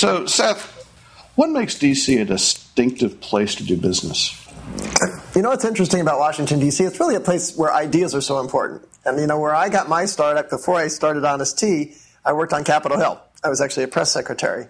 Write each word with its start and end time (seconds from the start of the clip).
So, 0.00 0.24
Seth, 0.24 0.88
what 1.34 1.50
makes 1.50 1.74
DC 1.74 2.22
a 2.22 2.24
distinctive 2.24 3.20
place 3.20 3.54
to 3.56 3.64
do 3.64 3.76
business? 3.76 4.34
You 5.36 5.42
know 5.42 5.50
what's 5.50 5.66
interesting 5.66 6.00
about 6.00 6.18
Washington, 6.18 6.58
D.C.? 6.58 6.84
It's 6.84 6.98
really 6.98 7.16
a 7.16 7.20
place 7.20 7.54
where 7.54 7.70
ideas 7.70 8.14
are 8.14 8.22
so 8.22 8.40
important. 8.40 8.88
And, 9.04 9.20
you 9.20 9.26
know, 9.26 9.38
where 9.38 9.54
I 9.54 9.68
got 9.68 9.90
my 9.90 10.06
start, 10.06 10.48
before 10.48 10.76
I 10.76 10.88
started 10.88 11.26
Honest 11.26 11.58
Tea, 11.58 11.92
I 12.24 12.32
worked 12.32 12.54
on 12.54 12.64
Capitol 12.64 12.96
Hill. 12.96 13.20
I 13.44 13.50
was 13.50 13.60
actually 13.60 13.82
a 13.82 13.88
press 13.88 14.10
secretary. 14.10 14.68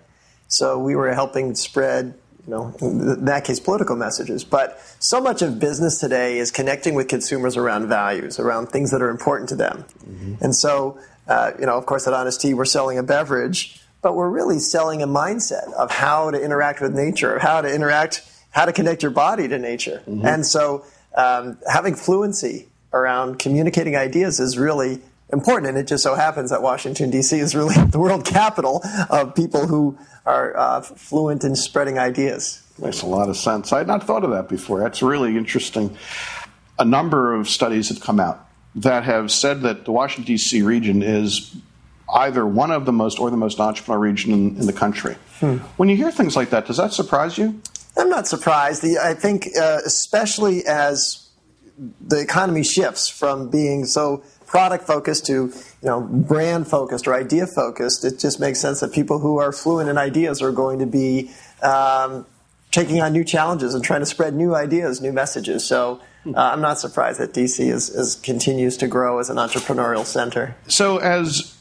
So 0.48 0.80
we 0.80 0.96
were 0.96 1.14
helping 1.14 1.54
spread, 1.54 2.19
you 2.44 2.51
know, 2.51 2.74
in 2.81 3.24
that 3.26 3.44
case, 3.44 3.60
political 3.60 3.94
messages. 3.94 4.42
But 4.42 4.81
so 4.99 5.21
much 5.21 5.42
of 5.42 5.60
business 5.60 6.01
today 6.01 6.38
is 6.38 6.51
connecting 6.51 6.94
with 6.94 7.06
consumers 7.06 7.56
around 7.56 7.87
values, 7.87 8.40
around 8.40 8.71
things 8.71 8.90
that 8.90 9.01
are 9.01 9.10
important 9.10 9.49
to 9.51 9.54
them. 9.54 9.85
Mm-hmm. 10.04 10.35
And 10.42 10.56
so, 10.56 10.99
uh, 11.28 11.53
you 11.60 11.67
know, 11.67 11.78
of 11.78 11.87
course, 11.87 12.08
at 12.08 12.15
Honest 12.15 12.40
Tea, 12.40 12.53
we're 12.53 12.65
selling 12.65 12.99
a 12.99 13.04
beverage, 13.04 13.79
but 14.03 14.14
we're 14.14 14.30
really 14.30 14.58
selling 14.58 15.03
a 15.03 15.06
mindset 15.06 15.72
of 15.74 15.90
how 15.90 16.30
to 16.30 16.42
interact 16.42 16.80
with 16.80 16.95
nature, 16.95 17.34
of 17.34 17.42
how 17.42 17.60
to 17.60 17.72
interact, 17.72 18.23
how 18.50 18.64
to 18.64 18.73
connect 18.73 19.02
your 19.02 19.12
body 19.12 19.48
to 19.48 19.59
nature. 19.59 20.02
Mm-hmm. 20.09 20.26
And 20.26 20.46
so, 20.46 20.84
um, 21.14 21.59
having 21.70 21.95
fluency 21.95 22.68
around 22.92 23.38
communicating 23.38 23.96
ideas 23.96 24.40
is 24.40 24.59
really 24.59 25.00
important. 25.32 25.68
And 25.68 25.78
it 25.78 25.86
just 25.86 26.02
so 26.02 26.14
happens 26.14 26.50
that 26.50 26.62
Washington, 26.62 27.10
D.C. 27.10 27.38
is 27.38 27.54
really 27.54 27.74
the 27.86 27.98
world 27.98 28.24
capital 28.24 28.82
of 29.09 29.34
people 29.34 29.66
who 29.66 29.98
are 30.26 30.56
uh, 30.56 30.80
fluent 30.80 31.45
in 31.45 31.56
spreading 31.56 31.98
ideas. 31.98 32.62
Makes 32.78 33.02
a 33.02 33.06
lot 33.06 33.28
of 33.28 33.37
sense. 33.37 33.73
I 33.73 33.78
had 33.78 33.87
not 33.87 34.04
thought 34.04 34.24
of 34.24 34.30
that 34.30 34.48
before. 34.48 34.80
That's 34.80 35.02
really 35.02 35.37
interesting. 35.37 35.96
A 36.78 36.84
number 36.84 37.34
of 37.34 37.48
studies 37.48 37.90
have 37.90 38.01
come 38.01 38.18
out 38.18 38.46
that 38.74 39.04
have 39.04 39.30
said 39.30 39.62
that 39.62 39.84
the 39.84 39.92
Washington, 39.92 40.24
D.C. 40.24 40.62
region 40.62 41.02
is 41.02 41.54
either 42.14 42.46
one 42.46 42.70
of 42.70 42.87
the 42.87 42.92
most 42.92 43.19
or 43.19 43.30
the 43.30 43.37
most 43.37 43.59
entrepreneurial 43.59 44.00
region 44.00 44.32
in, 44.32 44.56
in 44.56 44.66
the 44.66 44.73
country. 44.73 45.16
Hmm. 45.41 45.56
When 45.77 45.88
you 45.88 45.96
hear 45.96 46.10
things 46.10 46.37
like 46.37 46.51
that, 46.51 46.66
does 46.66 46.77
that 46.77 46.92
surprise 46.92 47.38
you? 47.38 47.60
I'm 47.96 48.09
not 48.09 48.27
surprised. 48.27 48.82
The, 48.82 48.98
I 48.98 49.15
think, 49.15 49.48
uh, 49.59 49.79
especially 49.84 50.65
as 50.66 51.29
the 52.01 52.21
economy 52.21 52.62
shifts 52.62 53.09
from 53.09 53.51
being 53.51 53.84
so 53.84 54.23
product 54.46 54.84
focused 54.84 55.26
to 55.26 55.32
you 55.32 55.52
know 55.82 56.01
brand 56.01 56.66
focused 56.66 57.07
or 57.07 57.15
idea 57.15 57.46
focused, 57.46 58.04
it 58.04 58.18
just 58.18 58.40
makes 58.40 58.60
sense 58.60 58.80
that 58.80 58.93
people 58.93 59.18
who 59.18 59.38
are 59.38 59.52
fluent 59.52 59.88
in 59.88 59.96
ideas 59.96 60.43
are 60.43 60.52
going 60.52 60.79
to 60.79 60.87
be 60.87 61.30
um, 61.62 62.27
taking 62.71 63.01
on 63.01 63.12
new 63.12 63.24
challenges 63.24 63.74
and 63.74 63.82
trying 63.84 64.01
to 64.01 64.06
spread 64.06 64.34
new 64.34 64.55
ideas, 64.55 65.01
new 65.01 65.12
messages. 65.12 65.65
So. 65.65 66.01
Uh, 66.27 66.33
I'm 66.37 66.61
not 66.61 66.79
surprised 66.79 67.19
that 67.19 67.33
DC 67.33 67.67
is, 67.67 67.89
is, 67.89 68.15
continues 68.15 68.77
to 68.77 68.87
grow 68.87 69.21
as 69.21 69.31
an 69.31 69.39
entrepreneurial 69.39 70.05
center. 70.05 70.55
So, 70.69 70.99
as 70.99 71.56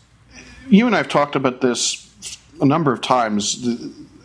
you 0.70 0.86
and 0.86 0.96
I 0.96 1.00
have 1.00 1.10
talked 1.10 1.36
about 1.36 1.62
this 1.62 2.06
a 2.62 2.66
number 2.66 2.94
of 2.94 3.02
times, 3.02 3.66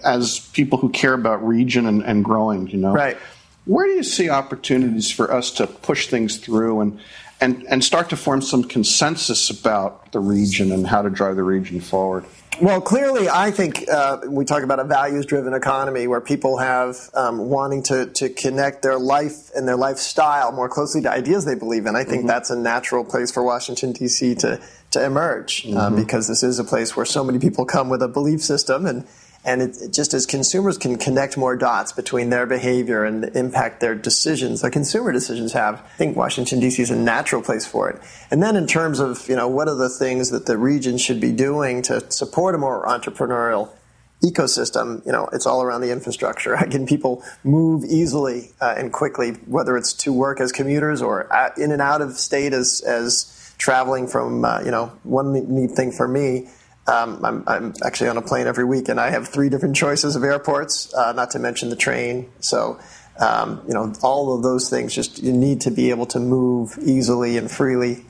as 0.05 0.41
people 0.53 0.79
who 0.79 0.91
care 0.91 1.15
about 1.15 1.47
region 1.47 1.87
and, 1.87 2.03
and 2.03 2.25
growing, 2.25 2.69
you 2.69 2.79
know, 2.79 2.93
right? 2.93 3.17
Where 3.65 3.87
do 3.87 3.93
you 3.93 4.03
see 4.03 4.29
opportunities 4.29 5.11
for 5.11 5.33
us 5.33 5.51
to 5.53 5.67
push 5.67 6.09
things 6.09 6.37
through 6.37 6.81
and 6.81 7.01
and, 7.41 7.67
and 7.69 7.85
start 7.85 8.11
to 8.11 8.17
form 8.17 8.41
some 8.41 8.65
consensus 8.65 9.51
about 9.51 10.13
the 10.13 10.21
region 10.21 10.73
and 10.73 10.87
how 10.87 11.03
to 11.03 11.11
drive 11.11 11.37
the 11.37 11.43
region 11.43 11.81
forward? 11.81 12.25
Well, 12.63 12.81
clearly, 12.81 13.29
I 13.29 13.51
think 13.51 13.89
uh, 13.91 14.21
we 14.29 14.45
talk 14.45 14.63
about 14.63 14.79
a 14.79 14.85
values 14.85 15.27
driven 15.27 15.55
economy 15.55 16.07
where 16.07 16.21
people 16.21 16.59
have 16.59 16.97
um, 17.13 17.39
wanting 17.39 17.83
to, 17.85 18.07
to 18.07 18.29
connect 18.29 18.83
their 18.83 18.97
life 18.97 19.51
and 19.57 19.67
their 19.67 19.77
lifestyle 19.77 20.53
more 20.53 20.69
closely 20.69 21.03
to 21.03 21.11
ideas 21.11 21.45
they 21.45 21.57
believe 21.57 21.87
in. 21.87 21.97
I 21.97 22.05
think 22.05 22.19
mm-hmm. 22.21 22.29
that's 22.29 22.51
a 22.51 22.57
natural 22.57 23.05
place 23.05 23.33
for 23.33 23.43
Washington, 23.43 23.93
D.C. 23.93 24.37
to, 24.37 24.63
to 24.95 25.05
emerge 25.05 25.65
uh, 25.65 25.69
mm-hmm. 25.69 25.79
um, 25.79 25.97
because 25.97 26.27
this 26.27 26.43
is 26.43 26.59
a 26.59 26.65
place 26.65 26.97
where 26.97 27.07
so 27.07 27.23
many 27.23 27.39
people 27.39 27.65
come 27.65 27.89
with 27.89 28.03
a 28.03 28.09
belief 28.09 28.43
system 28.43 28.87
and 28.87 29.07
and 29.47 29.61
it, 29.61 29.77
it, 29.83 29.93
just 29.93 30.15
as 30.15 30.25
consumers 30.25 30.79
can 30.79 30.97
connect 30.97 31.37
more 31.37 31.55
dots 31.55 31.93
between 31.93 32.31
their 32.31 32.47
behavior 32.47 33.05
and 33.05 33.23
the 33.23 33.39
impact 33.39 33.81
their 33.81 33.95
decisions, 33.95 34.63
their 34.63 34.71
consumer 34.71 35.13
decisions 35.13 35.53
have, 35.53 35.81
I 35.81 35.97
think 35.99 36.17
Washington 36.17 36.61
D.C. 36.61 36.81
is 36.81 36.91
a 36.91 36.97
natural 36.97 37.43
place 37.43 37.67
for 37.67 37.91
it. 37.91 38.01
And 38.31 38.43
then 38.43 38.57
in 38.57 38.67
terms 38.67 39.01
of 39.01 39.29
you 39.29 39.37
know 39.37 39.47
what 39.47 39.69
are 39.69 39.75
the 39.75 39.91
things 39.91 40.31
that 40.31 40.47
the 40.47 40.57
region 40.57 40.97
should 40.97 41.21
be 41.21 41.31
doing 41.31 41.83
to 41.83 42.11
support 42.11 42.55
a 42.55 42.59
more 42.59 42.87
entrepreneurial 42.87 43.71
ecosystem, 44.23 45.05
you 45.05 45.13
know, 45.13 45.29
it's 45.33 45.47
all 45.47 45.63
around 45.63 45.83
the 45.83 45.93
infrastructure. 45.93 46.57
How 46.61 46.67
can 46.67 46.87
people 46.87 47.23
move 47.43 47.85
easily 47.85 48.53
uh, 48.61 48.75
and 48.77 48.93
quickly, 48.93 49.33
whether 49.47 49.77
it's 49.77 49.93
to 50.05 50.13
work 50.13 50.41
as 50.41 50.53
commuters 50.53 51.03
or 51.03 51.31
at, 51.33 51.59
in 51.59 51.71
and 51.71 51.83
out 51.83 52.01
of 52.01 52.17
state 52.17 52.53
as 52.53 52.81
as 52.87 53.31
traveling 53.59 54.07
from, 54.07 54.45
uh, 54.45 54.61
you 54.61 54.71
know, 54.71 54.87
one 55.03 55.33
neat 55.33 55.73
thing 55.73 55.93
for 55.93 56.09
me 56.09 56.49
um, 56.87 57.25
I'm, 57.25 57.45
I'm, 57.47 57.75
actually 57.83 58.11
on 58.11 58.17
a 58.17 58.23
plane 58.23 58.47
every 58.47 58.65
week, 58.65 58.89
and 58.89 59.01
I 59.01 59.11
have 59.11 59.29
three 59.29 59.49
different 59.49 59.77
choices 59.85 60.17
of 60.17 60.25
airports, 60.25 60.93
uh, 60.95 61.13
not 61.13 61.31
to 61.31 61.39
mention 61.39 61.71
the 61.71 61.77
train. 61.77 62.31
So, 62.41 62.79
um, 63.19 63.63
you 63.67 63.75
know, 63.75 63.93
all 64.03 64.35
of 64.35 64.43
those 64.43 64.69
things 64.69 64.95
just 64.95 65.23
you 65.23 65.33
need 65.33 65.63
to 65.63 65.71
be 65.71 65.91
able 65.91 66.07
to 66.07 66.21
move 66.21 66.79
easily 66.83 67.39
and 67.39 67.51
freely 67.51 68.05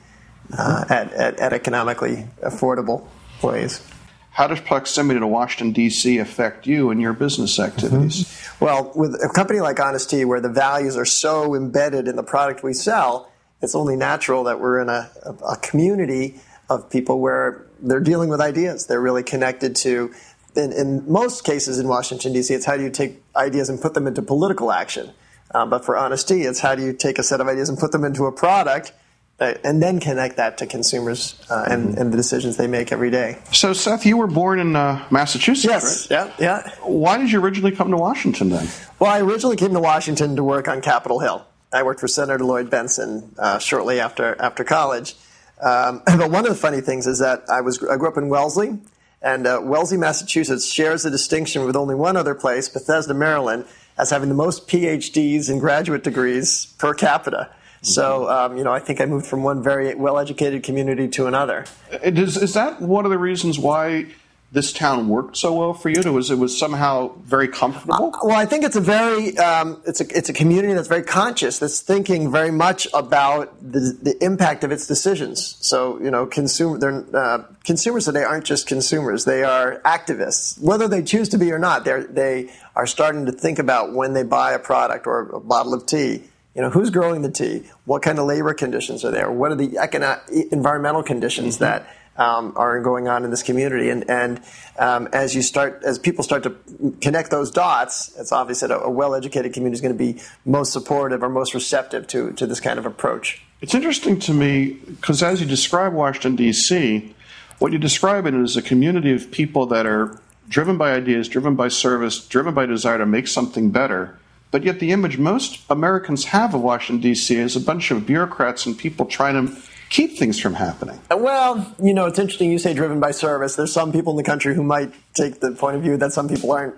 uh, 0.57 0.85
at, 0.89 1.13
at, 1.13 1.39
at, 1.39 1.53
economically 1.53 2.27
affordable 2.43 3.07
ways. 3.41 3.85
How 4.31 4.47
does 4.47 4.59
proximity 4.59 5.19
to 5.19 5.27
Washington, 5.27 5.71
D.C. 5.71 6.17
affect 6.17 6.67
you 6.67 6.89
and 6.89 6.99
your 6.99 7.13
business 7.13 7.57
activities? 7.57 8.23
Mm-hmm. 8.25 8.65
Well, 8.65 8.91
with 8.93 9.13
a 9.23 9.31
company 9.33 9.61
like 9.61 9.79
Honest 9.79 10.09
Tea, 10.09 10.25
where 10.25 10.41
the 10.41 10.49
values 10.49 10.97
are 10.97 11.05
so 11.05 11.55
embedded 11.55 12.07
in 12.07 12.17
the 12.17 12.23
product 12.23 12.61
we 12.61 12.73
sell, 12.73 13.31
it's 13.61 13.75
only 13.75 13.95
natural 13.95 14.43
that 14.45 14.59
we're 14.59 14.81
in 14.81 14.89
a, 14.89 15.09
a, 15.47 15.57
community 15.57 16.39
of 16.69 16.89
people 16.89 17.19
where 17.19 17.65
they're 17.79 17.99
dealing 17.99 18.29
with 18.29 18.41
ideas. 18.41 18.87
They're 18.87 19.01
really 19.01 19.23
connected 19.23 19.75
to, 19.77 20.13
in, 20.55 20.71
in 20.71 21.11
most 21.11 21.43
cases 21.43 21.79
in 21.79 21.87
Washington, 21.87 22.33
D.C., 22.33 22.53
it's 22.53 22.65
how 22.65 22.77
do 22.77 22.83
you 22.83 22.89
take 22.89 23.23
ideas 23.35 23.69
and 23.69 23.81
put 23.81 23.93
them 23.93 24.07
into 24.07 24.21
political 24.21 24.71
action. 24.71 25.11
Um, 25.53 25.69
but 25.69 25.85
for 25.85 25.95
Honest 25.95 26.27
Tea, 26.27 26.41
it's 26.41 26.59
how 26.59 26.75
do 26.75 26.83
you 26.83 26.93
take 26.93 27.17
a 27.17 27.23
set 27.23 27.39
of 27.39 27.47
ideas 27.47 27.69
and 27.69 27.77
put 27.77 27.91
them 27.91 28.03
into 28.03 28.25
a 28.25 28.31
product 28.31 28.91
and 29.39 29.83
then 29.83 29.99
connect 29.99 30.37
that 30.37 30.57
to 30.59 30.65
consumers 30.65 31.39
uh, 31.49 31.65
and, 31.69 31.89
mm-hmm. 31.89 32.01
and, 32.01 32.13
the 32.13 32.17
decisions 32.17 32.55
they 32.55 32.67
make 32.67 32.91
every 32.91 33.11
day. 33.11 33.37
So, 33.51 33.73
Seth, 33.73 34.05
you 34.05 34.17
were 34.17 34.27
born 34.27 34.59
in 34.59 34.75
uh, 34.75 35.05
Massachusetts, 35.11 35.65
yes, 35.65 36.09
right? 36.09 36.31
Yeah, 36.39 36.63
yeah. 36.65 36.75
Why 36.83 37.17
did 37.17 37.31
you 37.31 37.41
originally 37.41 37.75
come 37.75 37.91
to 37.91 37.97
Washington 37.97 38.49
then? 38.49 38.67
Well, 38.99 39.11
I 39.11 39.19
originally 39.19 39.57
came 39.57 39.73
to 39.73 39.79
Washington 39.79 40.37
to 40.37 40.43
work 40.43 40.67
on 40.67 40.81
Capitol 40.81 41.19
Hill. 41.19 41.45
I 41.73 41.83
worked 41.83 41.99
for 41.99 42.07
Senator 42.07 42.43
Lloyd 42.43 42.69
Bentsen 42.69 43.37
uh, 43.37 43.59
shortly 43.59 43.99
after 43.99 44.39
after 44.41 44.63
college. 44.63 45.15
Um, 45.61 46.01
but 46.05 46.31
one 46.31 46.45
of 46.45 46.49
the 46.49 46.55
funny 46.55 46.81
things 46.81 47.07
is 47.07 47.19
that 47.19 47.43
I 47.49 47.61
was 47.61 47.83
I 47.83 47.97
grew 47.97 48.07
up 48.07 48.17
in 48.17 48.29
Wellesley, 48.29 48.77
and 49.21 49.47
uh, 49.47 49.59
Wellesley, 49.63 49.97
Massachusetts, 49.97 50.65
shares 50.65 51.05
a 51.05 51.11
distinction 51.11 51.65
with 51.65 51.75
only 51.75 51.95
one 51.95 52.17
other 52.17 52.35
place, 52.35 52.69
Bethesda, 52.69 53.13
Maryland, 53.13 53.65
as 53.97 54.11
having 54.11 54.29
the 54.29 54.35
most 54.35 54.67
PhDs 54.67 55.49
and 55.49 55.59
graduate 55.59 56.03
degrees 56.03 56.67
per 56.77 56.93
capita. 56.93 57.49
So, 57.81 58.21
mm-hmm. 58.21 58.51
um, 58.53 58.57
you 58.57 58.63
know, 58.63 58.73
I 58.73 58.79
think 58.79 58.99
I 58.99 59.05
moved 59.05 59.27
from 59.27 59.43
one 59.43 59.61
very 59.61 59.93
well-educated 59.93 60.63
community 60.63 61.07
to 61.09 61.27
another. 61.27 61.65
Is, 62.03 62.35
is 62.35 62.53
that 62.55 62.81
one 62.81 63.05
of 63.05 63.11
the 63.11 63.19
reasons 63.19 63.59
why 63.59 64.07
this 64.55 64.73
town 64.73 65.09
worked 65.09 65.37
so 65.37 65.53
well 65.53 65.73
for 65.73 65.89
you? 65.89 65.99
It 65.99 66.05
was 66.05 66.31
it 66.31 66.39
was 66.39 66.57
somehow 66.57 67.13
very 67.19 67.47
comfortable. 67.47 67.93
Uh, 67.93 68.11
well, 68.23 68.37
I 68.37 68.45
think 68.45 68.63
it's 68.63 68.75
a 68.75 68.81
very 68.81 69.37
um, 69.37 69.81
it's 69.85 70.01
a 70.01 70.17
it's 70.17 70.29
a 70.29 70.33
community 70.33 70.73
that's 70.73 70.87
very 70.87 71.03
conscious, 71.03 71.59
that's 71.59 71.81
thinking 71.81 72.31
very 72.31 72.51
much 72.51 72.87
about 72.93 73.55
the, 73.61 73.95
the 74.01 74.17
impact 74.23 74.63
of 74.63 74.71
its 74.71 74.87
decisions. 74.87 75.57
So 75.59 75.99
you 75.99 76.09
know, 76.09 76.25
consumer 76.25 77.05
uh, 77.13 77.43
consumers 77.63 78.05
today 78.05 78.23
aren't 78.23 78.45
just 78.45 78.65
consumers; 78.65 79.25
they 79.25 79.43
are 79.43 79.81
activists, 79.81 80.59
whether 80.59 80.87
they 80.87 81.03
choose 81.03 81.29
to 81.29 81.37
be 81.37 81.51
or 81.51 81.59
not. 81.59 81.85
They 81.85 82.01
they 82.09 82.51
are 82.75 82.87
starting 82.87 83.25
to 83.27 83.31
think 83.31 83.59
about 83.59 83.93
when 83.93 84.13
they 84.13 84.23
buy 84.23 84.53
a 84.53 84.59
product 84.59 85.05
or 85.05 85.29
a 85.29 85.39
bottle 85.39 85.73
of 85.73 85.85
tea. 85.85 86.23
You 86.55 86.61
know, 86.61 86.69
who's 86.69 86.89
growing 86.89 87.21
the 87.21 87.31
tea? 87.31 87.63
What 87.83 88.01
kind 88.01 88.17
of 88.17 88.25
labor 88.25 88.53
conditions 88.53 89.03
are 89.03 89.11
there? 89.11 89.29
What 89.29 89.51
are 89.51 89.55
the 89.55 89.77
economic, 89.77 90.23
environmental 90.51 91.03
conditions 91.03 91.55
mm-hmm. 91.55 91.65
that 91.65 91.87
um, 92.17 92.53
are 92.55 92.79
going 92.81 93.07
on 93.07 93.23
in 93.23 93.31
this 93.31 93.43
community. 93.43 93.89
And, 93.89 94.09
and 94.09 94.41
um, 94.79 95.07
as 95.11 95.35
you 95.35 95.41
start, 95.41 95.81
as 95.83 95.99
people 95.99 96.23
start 96.23 96.43
to 96.43 96.55
connect 97.01 97.31
those 97.31 97.51
dots, 97.51 98.15
it's 98.17 98.31
obvious 98.31 98.61
that 98.61 98.71
a, 98.71 98.81
a 98.81 98.89
well-educated 98.89 99.53
community 99.53 99.75
is 99.75 99.81
going 99.81 99.93
to 99.93 99.97
be 99.97 100.21
most 100.45 100.73
supportive 100.73 101.23
or 101.23 101.29
most 101.29 101.53
receptive 101.53 102.07
to, 102.07 102.31
to 102.33 102.47
this 102.47 102.59
kind 102.59 102.79
of 102.79 102.85
approach. 102.85 103.43
It's 103.61 103.73
interesting 103.73 104.19
to 104.21 104.33
me 104.33 104.73
because 104.73 105.23
as 105.23 105.41
you 105.41 105.47
describe 105.47 105.93
Washington 105.93 106.35
D.C., 106.35 107.13
what 107.59 107.71
you 107.71 107.77
describe 107.77 108.25
it 108.25 108.33
as 108.33 108.57
a 108.57 108.61
community 108.61 109.13
of 109.13 109.31
people 109.31 109.65
that 109.67 109.85
are 109.85 110.19
driven 110.49 110.77
by 110.77 110.93
ideas, 110.93 111.27
driven 111.27 111.55
by 111.55 111.69
service, 111.69 112.25
driven 112.27 112.53
by 112.53 112.65
desire 112.65 112.97
to 112.97 113.05
make 113.05 113.27
something 113.27 113.71
better. 113.71 114.19
But 114.51 114.63
yet, 114.63 114.79
the 114.79 114.91
image 114.91 115.17
most 115.17 115.61
Americans 115.69 116.25
have 116.25 116.53
of 116.53 116.61
Washington, 116.61 117.01
D.C. 117.01 117.35
is 117.35 117.55
a 117.55 117.59
bunch 117.59 117.91
of 117.91 118.05
bureaucrats 118.05 118.65
and 118.65 118.77
people 118.77 119.05
trying 119.05 119.47
to 119.47 119.55
keep 119.95 120.17
things 120.17 120.37
from 120.37 120.53
happening? 120.53 120.99
Well, 121.09 121.73
you 121.81 121.93
know, 121.93 122.05
it's 122.05 122.19
interesting 122.19 122.51
you 122.51 122.59
say 122.59 122.73
driven 122.73 122.99
by 122.99 123.11
service. 123.11 123.55
There's 123.55 123.71
some 123.71 123.93
people 123.93 124.11
in 124.11 124.17
the 124.17 124.23
country 124.23 124.53
who 124.53 124.63
might 124.63 124.91
take 125.13 125.39
the 125.39 125.51
point 125.51 125.77
of 125.77 125.83
view 125.83 125.95
that 125.97 126.11
some 126.11 126.27
people 126.27 126.51
aren't. 126.51 126.75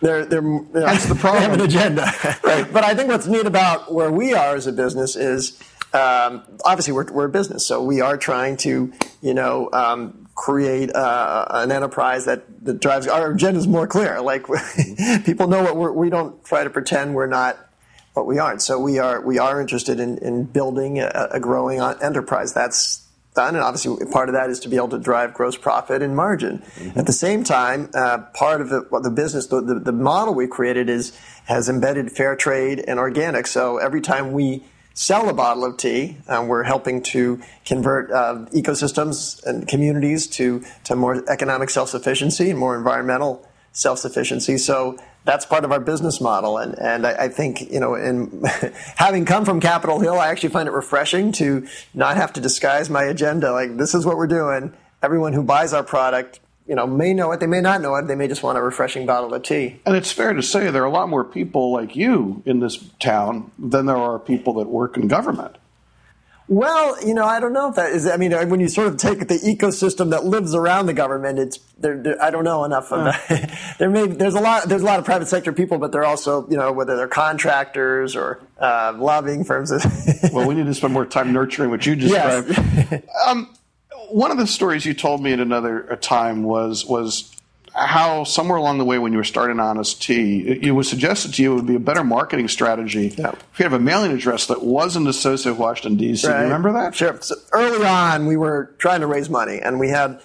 They're, 0.00 0.24
they're, 0.24 0.42
you 0.42 0.68
know, 0.72 0.80
That's 0.80 1.06
the 1.06 1.14
problem. 1.16 1.42
They 1.42 1.50
have 1.50 1.58
an 1.58 1.66
agenda. 1.66 2.02
right. 2.44 2.72
But 2.72 2.84
I 2.84 2.94
think 2.94 3.08
what's 3.08 3.26
neat 3.26 3.46
about 3.46 3.92
where 3.92 4.10
we 4.10 4.34
are 4.34 4.54
as 4.54 4.66
a 4.66 4.72
business 4.72 5.16
is 5.16 5.60
um, 5.92 6.44
obviously 6.64 6.92
we're, 6.92 7.10
we're 7.10 7.24
a 7.24 7.30
business, 7.30 7.66
so 7.66 7.82
we 7.82 8.00
are 8.00 8.16
trying 8.16 8.56
to, 8.58 8.92
you 9.20 9.34
know, 9.34 9.70
um, 9.72 10.28
create 10.36 10.94
uh, 10.94 11.46
an 11.50 11.72
enterprise 11.72 12.26
that, 12.26 12.44
that 12.64 12.80
drives 12.80 13.06
our 13.08 13.32
agenda 13.32 13.58
is 13.58 13.66
more 13.66 13.86
clear. 13.86 14.20
Like 14.20 14.46
people 15.24 15.48
know 15.48 15.62
what 15.62 15.76
we're, 15.76 15.92
we 15.92 16.10
don't 16.10 16.44
try 16.44 16.62
to 16.62 16.70
pretend 16.70 17.14
we're 17.14 17.26
not 17.26 17.58
what 18.14 18.26
we 18.26 18.38
aren't. 18.38 18.62
So 18.62 18.78
we 18.78 18.98
are 18.98 19.20
we 19.20 19.38
are 19.38 19.60
interested 19.60 20.00
in, 20.00 20.18
in 20.18 20.44
building 20.44 21.00
a, 21.00 21.28
a 21.32 21.40
growing 21.40 21.80
enterprise. 21.80 22.54
That's 22.54 23.06
done, 23.34 23.56
and 23.56 23.64
obviously 23.64 24.06
part 24.06 24.28
of 24.28 24.34
that 24.34 24.48
is 24.48 24.60
to 24.60 24.68
be 24.68 24.76
able 24.76 24.90
to 24.90 24.98
drive 24.98 25.34
gross 25.34 25.56
profit 25.56 26.02
and 26.02 26.16
margin. 26.16 26.58
Mm-hmm. 26.58 26.98
At 26.98 27.06
the 27.06 27.12
same 27.12 27.42
time, 27.42 27.90
uh, 27.92 28.18
part 28.32 28.60
of 28.60 28.68
the, 28.68 28.86
the 29.02 29.10
business, 29.10 29.48
the, 29.48 29.60
the, 29.60 29.80
the 29.80 29.92
model 29.92 30.34
we 30.34 30.46
created 30.46 30.88
is 30.88 31.18
has 31.46 31.68
embedded 31.68 32.12
fair 32.12 32.36
trade 32.36 32.82
and 32.86 32.98
organic. 32.98 33.46
So 33.46 33.78
every 33.78 34.00
time 34.00 34.32
we 34.32 34.62
sell 34.94 35.28
a 35.28 35.34
bottle 35.34 35.64
of 35.64 35.76
tea. 35.76 36.16
Um, 36.28 36.46
we're 36.46 36.62
helping 36.62 37.02
to 37.02 37.40
convert 37.66 38.10
uh, 38.12 38.46
ecosystems 38.54 39.44
and 39.44 39.66
communities 39.66 40.28
to, 40.28 40.64
to 40.84 40.94
more 40.94 41.28
economic 41.28 41.68
self 41.68 41.88
sufficiency 41.90 42.50
and 42.50 42.58
more 42.58 42.76
environmental 42.76 43.46
self 43.72 43.98
sufficiency. 43.98 44.56
So 44.56 44.96
that's 45.24 45.46
part 45.46 45.64
of 45.64 45.72
our 45.72 45.80
business 45.80 46.20
model. 46.20 46.58
And, 46.58 46.78
and 46.78 47.06
I, 47.06 47.24
I 47.24 47.28
think, 47.28 47.70
you 47.72 47.80
know, 47.80 47.94
in 47.94 48.44
having 48.96 49.24
come 49.24 49.44
from 49.44 49.60
Capitol 49.60 50.00
Hill, 50.00 50.18
I 50.18 50.28
actually 50.28 50.50
find 50.50 50.68
it 50.68 50.72
refreshing 50.72 51.32
to 51.32 51.66
not 51.94 52.16
have 52.16 52.32
to 52.34 52.40
disguise 52.40 52.90
my 52.90 53.04
agenda. 53.04 53.52
Like, 53.52 53.76
this 53.76 53.94
is 53.94 54.04
what 54.04 54.16
we're 54.16 54.26
doing. 54.26 54.72
Everyone 55.02 55.32
who 55.32 55.42
buys 55.42 55.72
our 55.72 55.82
product 55.82 56.40
you 56.66 56.74
know, 56.74 56.86
may 56.86 57.12
know 57.12 57.30
it, 57.32 57.40
they 57.40 57.46
may 57.46 57.60
not 57.60 57.80
know 57.80 57.94
it, 57.96 58.06
they 58.06 58.14
may 58.14 58.28
just 58.28 58.42
want 58.42 58.56
a 58.56 58.62
refreshing 58.62 59.04
bottle 59.06 59.34
of 59.34 59.42
tea. 59.42 59.80
And 59.84 59.96
it's 59.96 60.12
fair 60.12 60.32
to 60.32 60.42
say 60.42 60.70
there 60.70 60.82
are 60.82 60.86
a 60.86 60.90
lot 60.90 61.08
more 61.08 61.24
people 61.24 61.72
like 61.72 61.94
you 61.94 62.42
in 62.46 62.60
this 62.60 62.78
town 63.00 63.50
than 63.58 63.86
there 63.86 63.96
are 63.96 64.18
people 64.18 64.54
that 64.54 64.68
work 64.68 64.96
in 64.96 65.08
government. 65.08 65.56
Well, 66.46 67.02
you 67.06 67.14
know, 67.14 67.24
I 67.24 67.40
don't 67.40 67.54
know 67.54 67.70
if 67.70 67.76
that 67.76 67.92
is. 67.92 68.06
I 68.06 68.18
mean, 68.18 68.32
when 68.50 68.60
you 68.60 68.68
sort 68.68 68.88
of 68.88 68.98
take 68.98 69.20
the 69.28 69.36
ecosystem 69.36 70.10
that 70.10 70.24
lives 70.24 70.54
around 70.54 70.86
the 70.86 70.92
government, 70.92 71.38
it's 71.38 71.58
there. 71.78 71.96
there 71.96 72.22
I 72.22 72.30
don't 72.30 72.44
know 72.44 72.64
enough 72.64 72.92
of 72.92 73.04
that. 73.04 73.76
there 73.78 73.88
may 73.88 74.06
there's 74.06 74.34
a 74.34 74.40
lot 74.40 74.68
there's 74.68 74.82
a 74.82 74.84
lot 74.84 74.98
of 74.98 75.06
private 75.06 75.26
sector 75.26 75.52
people, 75.52 75.78
but 75.78 75.90
they're 75.90 76.04
also 76.04 76.46
you 76.50 76.56
know 76.58 76.70
whether 76.70 76.96
they're 76.96 77.08
contractors 77.08 78.14
or 78.14 78.42
uh, 78.58 78.92
lobbying 78.96 79.44
firms. 79.44 79.72
well, 80.32 80.46
we 80.46 80.54
need 80.54 80.66
to 80.66 80.74
spend 80.74 80.92
more 80.92 81.06
time 81.06 81.32
nurturing 81.32 81.70
what 81.70 81.86
you 81.86 81.96
described. 81.96 82.48
Yes. 82.50 83.02
um, 83.26 83.48
one 84.10 84.30
of 84.30 84.36
the 84.36 84.46
stories 84.46 84.84
you 84.84 84.92
told 84.92 85.22
me 85.22 85.32
at 85.32 85.40
another 85.40 85.96
time 86.02 86.42
was 86.42 86.84
was 86.84 87.33
how 87.74 88.22
somewhere 88.22 88.56
along 88.56 88.78
the 88.78 88.84
way 88.84 88.98
when 88.98 89.12
you 89.12 89.18
were 89.18 89.24
starting 89.24 89.58
Honest 89.58 90.00
Tea, 90.00 90.46
it, 90.46 90.64
it 90.66 90.70
was 90.70 90.88
suggested 90.88 91.34
to 91.34 91.42
you 91.42 91.52
it 91.52 91.56
would 91.56 91.66
be 91.66 91.74
a 91.74 91.80
better 91.80 92.04
marketing 92.04 92.46
strategy 92.48 93.12
yeah. 93.18 93.30
if 93.30 93.58
you 93.58 93.64
have 93.64 93.72
a 93.72 93.80
mailing 93.80 94.12
address 94.12 94.46
that 94.46 94.62
wasn't 94.62 95.08
associated 95.08 95.52
with 95.52 95.58
Washington 95.58 95.96
D.C. 95.96 96.28
Right. 96.28 96.42
remember 96.42 96.72
that? 96.72 96.94
Sure. 96.94 97.20
So 97.20 97.34
early 97.52 97.84
on, 97.84 98.26
we 98.26 98.36
were 98.36 98.74
trying 98.78 99.00
to 99.00 99.08
raise 99.08 99.28
money, 99.28 99.58
and 99.60 99.80
we 99.80 99.88
had 99.88 100.20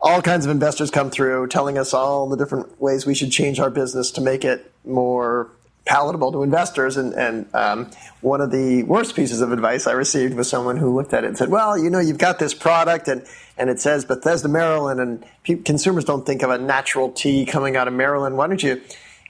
all 0.00 0.20
kinds 0.20 0.46
of 0.46 0.50
investors 0.50 0.90
come 0.90 1.10
through 1.10 1.46
telling 1.46 1.78
us 1.78 1.94
all 1.94 2.28
the 2.28 2.36
different 2.36 2.80
ways 2.80 3.06
we 3.06 3.14
should 3.14 3.30
change 3.30 3.60
our 3.60 3.70
business 3.70 4.10
to 4.12 4.20
make 4.20 4.44
it 4.44 4.72
more 4.84 5.50
palatable 5.84 6.32
to 6.32 6.42
investors. 6.42 6.96
And, 6.96 7.14
and 7.14 7.54
um, 7.54 7.90
one 8.20 8.40
of 8.40 8.50
the 8.50 8.82
worst 8.84 9.14
pieces 9.14 9.40
of 9.40 9.52
advice 9.52 9.86
I 9.86 9.92
received 9.92 10.34
was 10.34 10.48
someone 10.48 10.76
who 10.76 10.94
looked 10.94 11.12
at 11.12 11.24
it 11.24 11.28
and 11.28 11.38
said, 11.38 11.50
"Well, 11.50 11.78
you 11.78 11.90
know, 11.90 12.00
you've 12.00 12.18
got 12.18 12.38
this 12.38 12.54
product, 12.54 13.08
and 13.08 13.26
and 13.60 13.68
it 13.68 13.78
says 13.78 14.06
Bethesda, 14.06 14.48
Maryland, 14.48 15.00
and 15.44 15.64
consumers 15.64 16.06
don't 16.06 16.24
think 16.24 16.42
of 16.42 16.48
a 16.48 16.56
natural 16.56 17.12
tea 17.12 17.44
coming 17.44 17.76
out 17.76 17.86
of 17.86 17.92
Maryland. 17.92 18.38
Why 18.38 18.46
don't 18.46 18.62
you 18.62 18.80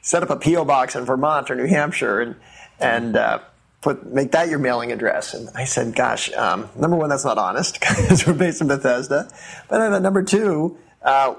set 0.03 0.23
up 0.23 0.31
a 0.31 0.37
PO 0.37 0.65
box 0.65 0.95
in 0.95 1.05
Vermont 1.05 1.51
or 1.51 1.57
New 1.57 1.67
Hampshire 1.67 2.21
and 2.21 2.37
and 2.79 3.17
uh, 3.17 3.41
put 3.83 4.07
make 4.07 4.31
that 4.31 4.49
your 4.49 4.61
mailing 4.61 4.93
address?" 4.93 5.35
And 5.35 5.51
I 5.57 5.65
said, 5.65 5.97
"Gosh, 5.97 6.33
um, 6.35 6.71
number 6.77 6.97
one, 6.97 7.11
that's 7.11 7.25
not 7.25 7.39
honest 7.39 7.81
because 7.81 8.25
we're 8.25 8.35
based 8.35 8.61
in 8.61 8.69
Bethesda, 8.69 9.29
but 9.69 9.79
then 9.79 10.01
number 10.01 10.23
two. 10.23 10.79
Uh, 11.03 11.35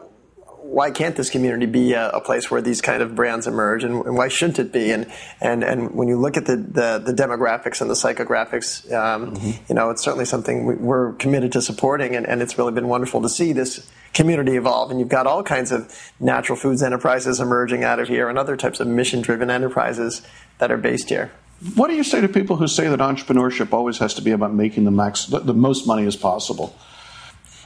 why 0.71 0.89
can't 0.89 1.17
this 1.17 1.29
community 1.29 1.65
be 1.65 1.91
a, 1.93 2.09
a, 2.11 2.21
place 2.21 2.49
where 2.49 2.61
these 2.61 2.79
kind 2.81 3.03
of 3.03 3.13
brands 3.13 3.45
emerge, 3.45 3.83
and, 3.83 4.05
and, 4.05 4.15
why 4.15 4.29
shouldn't 4.29 4.57
it 4.57 4.71
be? 4.71 4.91
And 4.91 5.11
and 5.41 5.65
and 5.65 5.91
when 5.91 6.07
you 6.07 6.17
look 6.17 6.37
at 6.37 6.45
the 6.45 6.55
the, 6.55 6.97
the 7.05 7.11
demographics 7.11 7.81
and 7.81 7.89
the 7.89 7.93
psychographics, 7.93 8.89
um, 8.93 9.35
mm-hmm. 9.35 9.63
you 9.67 9.75
know, 9.75 9.89
it's 9.89 10.01
certainly 10.01 10.23
something 10.23 10.65
we, 10.65 10.89
are 10.89 11.11
committed 11.19 11.51
to 11.51 11.61
supporting, 11.61 12.15
and, 12.15 12.25
and 12.25 12.41
it's 12.41 12.57
really 12.57 12.71
been 12.71 12.87
wonderful 12.87 13.21
to 13.21 13.27
see 13.27 13.51
this 13.51 13.91
community 14.13 14.55
evolve. 14.55 14.91
And 14.91 14.99
you've 14.99 15.09
got 15.09 15.27
all 15.27 15.43
kinds 15.43 15.73
of 15.73 15.93
natural 16.21 16.57
foods 16.57 16.81
enterprises 16.81 17.41
emerging 17.41 17.83
out 17.83 17.99
of 17.99 18.07
here, 18.07 18.29
and 18.29 18.37
other 18.37 18.55
types 18.55 18.79
of 18.79 18.87
mission 18.87 19.21
driven 19.21 19.49
enterprises 19.49 20.21
that 20.59 20.71
are 20.71 20.77
based 20.77 21.09
here. 21.09 21.31
What 21.75 21.89
do 21.89 21.95
you 21.95 22.03
say 22.03 22.21
to 22.21 22.29
people 22.29 22.55
who 22.55 22.67
say 22.67 22.87
that 22.87 22.99
entrepreneurship 22.99 23.73
always 23.73 23.97
has 23.97 24.13
to 24.15 24.21
be 24.21 24.31
about 24.31 24.53
making 24.53 24.85
the 24.85 24.91
max 24.91 25.25
the 25.25 25.53
most 25.53 25.85
money 25.85 26.07
as 26.07 26.15
possible? 26.15 26.75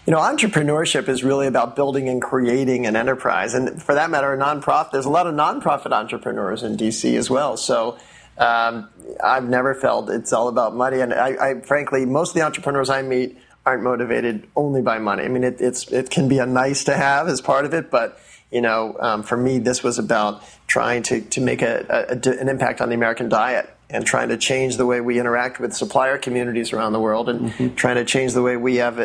You 0.06 0.12
know, 0.12 0.20
entrepreneurship 0.20 1.10
is 1.10 1.24
really 1.24 1.48
about 1.48 1.76
building 1.76 2.10
and 2.10 2.22
creating 2.22 2.86
an 2.86 2.96
enterprise. 2.96 3.56
And 3.56 3.82
for 3.82 3.96
that 3.96 4.12
matter, 4.12 4.34
a 4.34 4.38
nonprofit, 4.38 4.92
there's 4.92 5.06
a 5.06 5.10
lot 5.10 5.26
of 5.26 5.34
nonprofit 5.34 5.92
entrepreneurs 5.92 6.62
in 6.62 6.78
DC 6.78 7.18
as 7.18 7.30
well. 7.30 7.58
So 7.58 7.98
um, 8.38 8.88
I've 9.24 9.50
never 9.50 9.74
felt 9.74 10.10
it's 10.12 10.32
all 10.32 10.48
about 10.48 10.76
money. 10.76 11.00
And 11.00 11.12
I, 11.12 11.30
I, 11.30 11.62
frankly, 11.62 12.06
most 12.06 12.30
of 12.30 12.36
the 12.36 12.44
entrepreneurs 12.44 12.90
I 12.90 13.02
meet 13.02 13.38
aren't 13.66 13.82
motivated 13.82 14.48
only 14.56 14.84
by 14.84 15.00
money. 15.00 15.24
I 15.24 15.28
mean, 15.28 15.44
it, 15.44 15.60
it's, 15.60 15.92
it 15.92 16.12
can 16.12 16.28
be 16.28 16.38
a 16.38 16.46
nice 16.46 16.84
to 16.84 16.96
have 16.96 17.28
as 17.28 17.42
part 17.42 17.66
of 17.66 17.74
it, 17.74 17.90
but 17.90 18.20
you 18.52 18.62
know, 18.62 18.96
um, 19.00 19.24
for 19.24 19.36
me, 19.36 19.58
this 19.58 19.84
was 19.84 19.98
about 19.98 20.44
trying 20.68 21.02
to, 21.04 21.22
to 21.22 21.42
make 21.42 21.64
a, 21.64 22.08
a, 22.10 22.40
an 22.40 22.48
impact 22.48 22.80
on 22.80 22.90
the 22.90 22.96
American 22.96 23.28
diet 23.28 23.70
and 23.90 24.06
trying 24.06 24.30
to 24.30 24.38
change 24.38 24.78
the 24.78 24.86
way 24.86 25.02
we 25.02 25.20
interact 25.20 25.60
with 25.60 25.74
supplier 25.74 26.18
communities 26.18 26.74
around 26.74 26.94
the 26.94 27.00
world 27.00 27.28
and 27.28 27.52
mm-hmm. 27.52 27.76
trying 27.76 27.96
to 27.96 28.06
change 28.06 28.34
the 28.34 28.42
way 28.42 28.56
we 28.56 28.76
have 28.76 29.00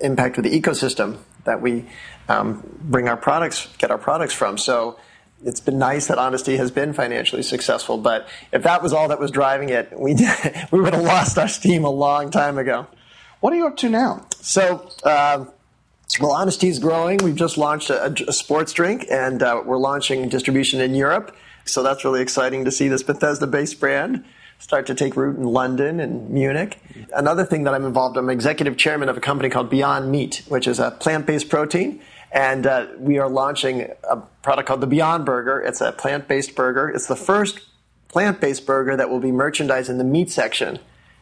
impact 0.00 0.36
with 0.36 0.44
the 0.44 0.60
ecosystem 0.60 1.18
that 1.44 1.60
we 1.60 1.86
um, 2.28 2.62
bring 2.82 3.08
our 3.08 3.16
products, 3.16 3.68
get 3.78 3.90
our 3.90 3.98
products 3.98 4.34
from. 4.34 4.58
So 4.58 4.98
it's 5.44 5.60
been 5.60 5.78
nice 5.78 6.06
that 6.08 6.18
Honest 6.18 6.46
Tea 6.46 6.56
has 6.56 6.70
been 6.70 6.92
financially 6.92 7.42
successful, 7.42 7.98
but 7.98 8.28
if 8.52 8.62
that 8.62 8.82
was 8.82 8.92
all 8.92 9.08
that 9.08 9.18
was 9.18 9.30
driving 9.30 9.70
it, 9.70 9.92
we 9.98 10.14
we 10.70 10.80
would 10.80 10.94
have 10.94 11.04
lost 11.04 11.38
our 11.38 11.48
steam 11.48 11.84
a 11.84 11.90
long 11.90 12.30
time 12.30 12.58
ago. 12.58 12.86
What 13.40 13.52
are 13.52 13.56
you 13.56 13.66
up 13.66 13.76
to 13.78 13.88
now? 13.88 14.26
So. 14.40 14.88
Uh, 15.02 15.46
well, 16.18 16.32
Honest 16.32 16.60
Tea 16.60 16.68
is 16.68 16.80
growing. 16.80 17.18
We've 17.18 17.36
just 17.36 17.56
launched 17.56 17.88
a, 17.88 18.12
a 18.26 18.32
sports 18.32 18.72
drink, 18.72 19.06
and 19.08 19.40
uh, 19.44 19.62
we're 19.64 19.78
launching 19.78 20.28
distribution 20.28 20.80
in 20.80 20.96
Europe. 20.96 21.36
So 21.64 21.84
that's 21.84 22.04
really 22.04 22.20
exciting 22.20 22.64
to 22.64 22.72
see 22.72 22.88
this 22.88 23.04
Bethesda-based 23.04 23.78
brand 23.78 24.24
start 24.60 24.86
to 24.86 24.94
take 24.94 25.16
root 25.16 25.36
in 25.36 25.44
London 25.44 25.98
and 25.98 26.30
Munich. 26.30 26.78
Another 27.14 27.44
thing 27.44 27.64
that 27.64 27.74
I'm 27.74 27.84
involved, 27.84 28.16
in 28.16 28.24
I'm 28.24 28.30
executive 28.30 28.76
chairman 28.76 29.08
of 29.08 29.16
a 29.16 29.20
company 29.20 29.48
called 29.48 29.70
Beyond 29.70 30.12
Meat, 30.12 30.42
which 30.48 30.68
is 30.68 30.78
a 30.78 30.92
plant-based 30.92 31.48
protein. 31.48 32.00
And 32.30 32.66
uh, 32.66 32.86
we 32.98 33.18
are 33.18 33.28
launching 33.28 33.90
a 34.08 34.18
product 34.42 34.68
called 34.68 34.82
the 34.82 34.86
Beyond 34.86 35.24
Burger. 35.24 35.60
It's 35.60 35.80
a 35.80 35.90
plant-based 35.90 36.54
burger. 36.54 36.88
It's 36.88 37.08
the 37.08 37.16
first 37.16 37.60
plant-based 38.08 38.66
burger 38.66 38.96
that 38.96 39.10
will 39.10 39.18
be 39.18 39.32
merchandised 39.32 39.90
in 39.90 39.98
the 39.98 40.04
meat 40.04 40.30
section 40.30 40.78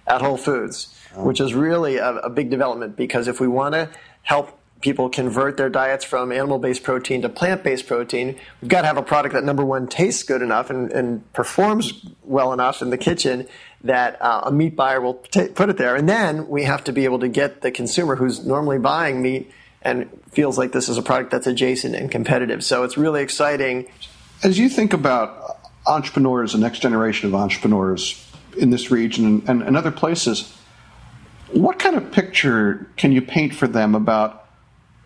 at 0.06 0.20
Whole 0.20 0.36
Foods, 0.36 0.94
oh. 1.16 1.24
which 1.24 1.40
is 1.40 1.54
really 1.54 1.96
a, 1.96 2.16
a 2.16 2.30
big 2.30 2.50
development 2.50 2.96
because 2.96 3.28
if 3.28 3.40
we 3.40 3.48
want 3.48 3.74
to 3.74 3.88
help 4.22 4.58
people 4.80 5.08
convert 5.08 5.56
their 5.56 5.68
diets 5.68 6.04
from 6.04 6.30
animal-based 6.30 6.82
protein 6.82 7.22
to 7.22 7.28
plant-based 7.28 7.86
protein, 7.86 8.36
we've 8.60 8.68
got 8.68 8.82
to 8.82 8.86
have 8.86 8.96
a 8.96 9.02
product 9.02 9.34
that 9.34 9.44
number 9.44 9.64
one 9.64 9.86
tastes 9.88 10.22
good 10.22 10.42
enough 10.42 10.70
and, 10.70 10.92
and 10.92 11.32
performs 11.32 12.06
well 12.22 12.52
enough 12.52 12.80
in 12.80 12.90
the 12.90 12.98
kitchen 12.98 13.46
that 13.82 14.20
uh, 14.22 14.42
a 14.44 14.52
meat 14.52 14.76
buyer 14.76 15.00
will 15.00 15.14
t- 15.14 15.48
put 15.48 15.68
it 15.68 15.76
there. 15.76 15.96
And 15.96 16.08
then 16.08 16.48
we 16.48 16.64
have 16.64 16.84
to 16.84 16.92
be 16.92 17.04
able 17.04 17.18
to 17.20 17.28
get 17.28 17.60
the 17.60 17.70
consumer 17.70 18.16
who's 18.16 18.44
normally 18.44 18.78
buying 18.78 19.22
meat 19.22 19.50
and 19.82 20.08
feels 20.30 20.58
like 20.58 20.72
this 20.72 20.88
is 20.88 20.98
a 20.98 21.02
product 21.02 21.30
that's 21.30 21.46
adjacent 21.46 21.94
and 21.94 22.10
competitive. 22.10 22.64
So 22.64 22.82
it's 22.82 22.96
really 22.96 23.22
exciting. 23.22 23.86
As 24.42 24.58
you 24.58 24.68
think 24.68 24.92
about 24.92 25.58
entrepreneurs, 25.86 26.52
the 26.52 26.58
next 26.58 26.80
generation 26.80 27.28
of 27.28 27.34
entrepreneurs 27.34 28.24
in 28.56 28.70
this 28.70 28.90
region 28.90 29.42
and, 29.46 29.62
and 29.62 29.76
other 29.76 29.90
places, 29.90 30.54
what 31.52 31.78
kind 31.78 31.96
of 31.96 32.12
picture 32.12 32.90
can 32.96 33.12
you 33.12 33.22
paint 33.22 33.54
for 33.54 33.66
them 33.66 33.94
about 33.94 34.37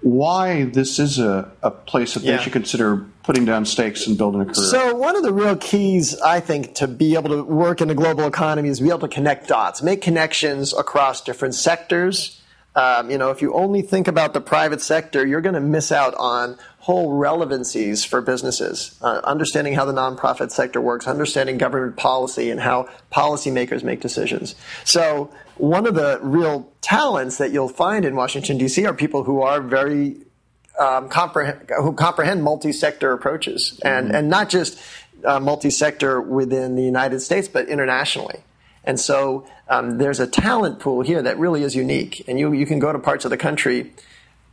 why 0.03 0.65
this 0.65 0.99
is 0.99 1.19
a, 1.19 1.51
a 1.63 1.71
place 1.71 2.15
that 2.15 2.23
yeah. 2.23 2.37
they 2.37 2.43
should 2.43 2.53
consider 2.53 3.07
putting 3.23 3.45
down 3.45 3.65
stakes 3.65 4.07
and 4.07 4.19
building 4.19 4.41
a 4.41 4.45
career. 4.45 4.55
So 4.55 4.95
one 4.95 5.17
of 5.17 5.23
the 5.23 5.33
real 5.33 5.57
keys, 5.57 6.21
I 6.21 6.41
think, 6.41 6.75
to 6.77 6.89
be 6.89 7.15
able 7.15 7.31
to 7.31 7.43
work 7.45 7.81
in 7.81 7.89
a 7.89 7.95
global 7.95 8.27
economy 8.27 8.69
is 8.69 8.81
be 8.81 8.89
able 8.89 9.01
to 9.01 9.09
connect 9.09 9.49
dots, 9.49 9.83
make 9.83 10.03
connections 10.03 10.75
across 10.75 11.21
different 11.21 11.55
sectors. 11.55 12.42
Um, 12.75 13.11
you 13.11 13.19
know, 13.19 13.31
if 13.31 13.43
you 13.43 13.53
only 13.53 13.83
think 13.83 14.09
about 14.09 14.33
the 14.33 14.41
private 14.41 14.81
sector, 14.81 15.27
you're 15.27 15.43
going 15.43 15.55
to 15.55 15.61
miss 15.61 15.93
out 15.93 16.15
on 16.15 16.57
whole 16.79 17.13
relevancies 17.13 18.05
for 18.05 18.21
businesses. 18.21 18.99
Uh, 19.03 19.21
understanding 19.25 19.75
how 19.75 19.85
the 19.85 19.93
nonprofit 19.93 20.51
sector 20.51 20.81
works, 20.81 21.07
understanding 21.07 21.59
government 21.59 21.97
policy, 21.97 22.51
and 22.51 22.61
how 22.61 22.89
policymakers 23.13 23.83
make 23.83 24.01
decisions. 24.01 24.55
So 24.85 25.31
one 25.57 25.87
of 25.87 25.95
the 25.95 26.19
real 26.23 26.73
talents 26.81 27.39
that 27.39 27.53
you'll 27.53 27.69
find 27.69 28.05
in 28.05 28.17
Washington 28.17 28.59
D.C. 28.59 28.87
are 28.87 28.95
people 28.95 29.25
who 29.25 29.43
are 29.43 29.61
very 29.61 30.17
um, 30.79 31.09
comprehend, 31.09 31.71
who 31.79 31.93
comprehend 31.93 32.43
multi-sector 32.43 33.13
approaches, 33.13 33.79
and 33.85 34.07
mm-hmm. 34.07 34.17
and 34.17 34.31
not 34.31 34.49
just 34.49 34.81
uh, 35.25 35.39
multi-sector 35.39 36.21
within 36.21 36.75
the 36.75 36.83
United 36.83 37.21
States, 37.21 37.49
but 37.49 37.69
internationally. 37.69 38.41
And 38.85 38.99
so 38.99 39.47
um, 39.69 39.99
there's 39.99 40.21
a 40.21 40.27
talent 40.27 40.81
pool 40.81 41.03
here 41.03 41.23
that 41.23 41.39
really 41.39 41.63
is 41.63 41.77
unique, 41.77 42.25
and 42.27 42.39
you 42.39 42.53
you 42.53 42.67
can 42.67 42.79
go 42.79 42.93
to 42.93 42.99
parts 42.99 43.25
of 43.25 43.31
the 43.31 43.37
country 43.37 43.93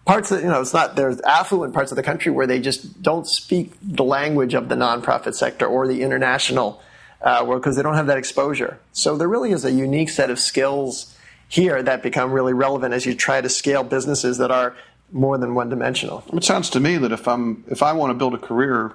parts 0.06 0.30
that, 0.30 0.42
you 0.42 0.50
know 0.50 0.60
it's 0.60 0.74
not 0.74 0.96
there's 0.96 1.22
affluent 1.22 1.72
parts 1.74 1.92
of 1.92 1.96
the 1.96 2.04
country 2.04 2.32
where 2.32 2.48
they 2.48 2.60
just 2.60 3.02
don't 3.04 3.28
speak 3.28 3.74
the 3.82 4.04
language 4.04 4.56
of 4.56 4.68
the 4.68 4.76
nonprofit 4.76 5.36
sector 5.36 5.68
or 5.68 5.88
the 5.88 6.02
international 6.02 6.82
uh, 7.22 7.44
world 7.46 7.62
because 7.62 7.76
they 7.76 7.84
don't 7.84 7.96
have 7.96 8.08
that 8.08 8.18
exposure. 8.18 8.80
So 8.92 9.18
there 9.18 9.28
really 9.28 9.52
is 9.52 9.66
a 9.66 9.72
unique 9.72 10.10
set 10.10 10.30
of 10.30 10.40
skills 10.40 11.16
here 11.48 11.82
that 11.84 12.02
become 12.02 12.32
really 12.32 12.54
relevant 12.54 12.94
as 12.94 13.06
you 13.06 13.14
try 13.14 13.42
to 13.42 13.50
scale 13.50 13.84
businesses 13.84 14.38
that 14.38 14.52
are 14.52 14.76
more 15.12 15.38
than 15.38 15.56
one 15.56 15.70
dimensional. 15.70 16.24
It 16.34 16.44
sounds 16.44 16.70
to 16.72 16.80
me 16.80 16.98
that 16.98 17.12
if 17.12 17.28
I'm 17.28 17.64
if 17.68 17.84
I 17.84 17.94
want 17.94 18.12
to 18.12 18.16
build 18.16 18.34
a 18.34 18.38
career, 18.38 18.94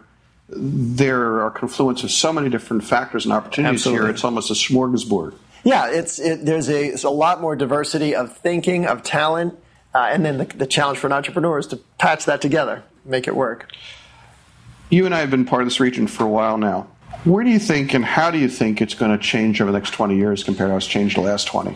there 0.49 1.43
are 1.43 1.51
confluence 1.51 2.05
of 2.05 2.11
so 2.11 2.33
many 2.33 2.49
different 2.49 2.85
factors 2.85 3.25
and 3.25 3.33
opportunities 3.33 3.81
Absolutely. 3.81 4.07
here. 4.07 4.11
It's 4.11 4.25
almost 4.25 4.51
a 4.51 4.55
smorgasbord. 4.55 5.35
Yeah, 5.65 5.91
it's 5.91 6.19
it, 6.19 6.45
there's 6.45 6.69
a, 6.69 6.85
it's 6.89 7.05
a 7.05 7.11
lot 7.11 7.41
more 7.41 7.57
diversity 7.57 8.15
of 8.15 8.37
thinking, 8.37 8.87
of 8.87 9.03
talent, 9.03 9.59
uh, 9.95 10.09
and 10.11 10.25
then 10.25 10.39
the, 10.39 10.45
the 10.45 10.67
challenge 10.67 10.99
for 10.99 11.07
an 11.07 11.13
entrepreneur 11.13 11.59
is 11.59 11.67
to 11.69 11.77
patch 11.99 12.27
that 12.27 12.43
together, 12.43 12.85
make 13.05 13.27
it 13.27 13.35
work. 13.35 13.71
You 14.91 15.07
and 15.07 15.15
I 15.15 15.21
have 15.21 15.31
been 15.31 15.47
part 15.47 15.63
of 15.63 15.67
this 15.67 15.81
region 15.81 16.07
for 16.07 16.25
a 16.25 16.29
while 16.29 16.59
now. 16.59 16.89
Where 17.25 17.43
do 17.43 17.49
you 17.49 17.59
think 17.59 17.95
and 17.95 18.05
how 18.05 18.31
do 18.31 18.39
you 18.39 18.49
think 18.49 18.83
it's 18.83 18.93
going 18.93 19.11
to 19.11 19.19
change 19.19 19.63
over 19.63 19.73
the 19.73 19.79
next 19.79 19.93
20 19.93 20.17
years 20.17 20.45
compared 20.45 20.69
to 20.69 20.73
how 20.73 20.77
it's 20.77 20.87
changed 20.87 21.17
the 21.17 21.23
last 21.23 21.47
20? 21.47 21.75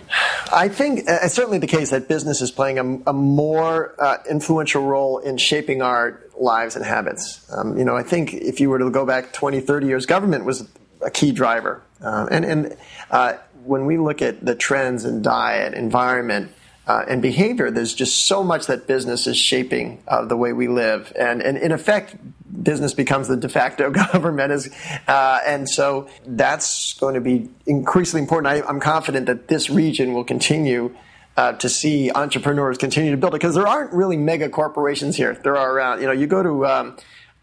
I 0.52 0.68
think 0.68 1.08
uh, 1.08 1.20
it's 1.22 1.34
certainly 1.34 1.56
the 1.56 1.66
case 1.66 1.88
that 1.90 2.06
business 2.06 2.42
is 2.42 2.50
playing 2.50 2.78
a, 2.78 3.10
a 3.10 3.12
more 3.14 3.94
uh, 3.98 4.18
influential 4.28 4.84
role 4.84 5.18
in 5.18 5.38
shaping 5.38 5.80
our 5.80 6.20
lives 6.40 6.76
and 6.76 6.84
habits. 6.84 7.46
Um, 7.52 7.78
you 7.78 7.84
know, 7.84 7.96
I 7.96 8.02
think 8.02 8.34
if 8.34 8.60
you 8.60 8.70
were 8.70 8.78
to 8.78 8.90
go 8.90 9.04
back 9.04 9.32
20, 9.32 9.60
30 9.60 9.86
years, 9.86 10.06
government 10.06 10.44
was 10.44 10.68
a 11.02 11.10
key 11.10 11.32
driver. 11.32 11.82
Uh, 12.00 12.26
and 12.30 12.44
and 12.44 12.76
uh, 13.10 13.34
when 13.64 13.86
we 13.86 13.98
look 13.98 14.22
at 14.22 14.44
the 14.44 14.54
trends 14.54 15.04
in 15.04 15.22
diet, 15.22 15.74
environment, 15.74 16.52
uh, 16.88 17.04
and 17.06 17.20
behavior, 17.20 17.70
there's 17.70 17.92
just 17.92 18.26
so 18.26 18.42
much 18.42 18.66
that 18.66 18.86
business 18.86 19.26
is 19.26 19.36
shaping 19.36 20.02
uh, 20.08 20.24
the 20.24 20.36
way 20.36 20.54
we 20.54 20.68
live. 20.68 21.12
And, 21.18 21.42
and 21.42 21.58
in 21.58 21.70
effect, 21.70 22.16
business 22.62 22.94
becomes 22.94 23.28
the 23.28 23.36
de 23.36 23.48
facto 23.48 23.90
government. 24.12 24.52
Is, 24.52 24.74
uh, 25.06 25.40
and 25.46 25.68
so 25.68 26.08
that's 26.26 26.94
going 26.94 27.14
to 27.14 27.20
be 27.20 27.50
increasingly 27.66 28.22
important. 28.22 28.46
I, 28.46 28.66
I'm 28.66 28.80
confident 28.80 29.26
that 29.26 29.48
this 29.48 29.68
region 29.68 30.14
will 30.14 30.24
continue 30.24 30.96
uh, 31.38 31.52
to 31.52 31.68
see 31.68 32.10
entrepreneurs 32.10 32.76
continue 32.78 33.12
to 33.12 33.16
build 33.16 33.32
it 33.32 33.38
because 33.38 33.54
there 33.54 33.66
aren't 33.68 33.92
really 33.92 34.16
mega 34.16 34.48
corporations 34.48 35.14
here. 35.14 35.38
There 35.44 35.56
are 35.56 35.72
around, 35.72 36.00
you 36.00 36.06
know, 36.06 36.12
you 36.12 36.26
go 36.26 36.42
to 36.42 36.66
um, 36.66 36.96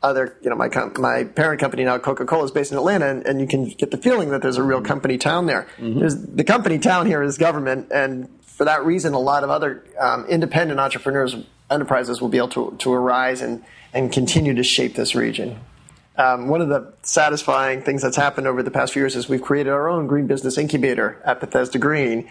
other, 0.03 0.37
you 0.41 0.49
know, 0.49 0.57
my 0.57 0.67
com- 0.67 0.91
my 0.99 1.23
parent 1.23 1.61
company 1.61 1.85
now, 1.85 1.97
Coca 1.97 2.25
Cola, 2.25 2.43
is 2.43 2.51
based 2.51 2.73
in 2.73 2.77
Atlanta, 2.77 3.07
and, 3.07 3.25
and, 3.25 3.39
you 3.39 3.47
can 3.47 3.69
get 3.69 3.91
the 3.91 3.97
feeling 3.97 4.31
that 4.31 4.41
there's 4.41 4.57
a 4.57 4.63
real 4.63 4.81
company 4.81 5.17
town 5.17 5.45
there. 5.45 5.65
Mm-hmm. 5.77 6.35
The 6.35 6.43
company 6.43 6.77
town 6.77 7.05
here 7.05 7.23
is 7.23 7.37
government, 7.37 7.87
and 7.89 8.27
for 8.41 8.65
that 8.65 8.83
reason, 8.83 9.13
a 9.13 9.19
lot 9.19 9.45
of 9.45 9.49
other 9.49 9.85
um, 9.97 10.25
independent 10.25 10.77
entrepreneurs 10.77 11.33
enterprises 11.71 12.19
will 12.19 12.27
be 12.27 12.37
able 12.37 12.49
to, 12.49 12.75
to 12.79 12.91
arise 12.91 13.41
and, 13.41 13.63
and 13.93 14.11
continue 14.11 14.55
to 14.55 14.63
shape 14.63 14.95
this 14.95 15.15
region. 15.15 15.57
Um, 16.17 16.47
one 16.49 16.61
of 16.61 16.67
the 16.67 16.93
satisfying 17.01 17.81
things 17.81 18.01
that's 18.01 18.15
happened 18.15 18.47
over 18.47 18.61
the 18.61 18.71
past 18.71 18.93
few 18.93 19.01
years 19.01 19.15
is 19.15 19.27
we've 19.27 19.41
created 19.41 19.71
our 19.71 19.89
own 19.89 20.07
green 20.07 20.27
business 20.27 20.57
incubator 20.57 21.21
at 21.25 21.39
Bethesda 21.39 21.77
Green. 21.77 22.29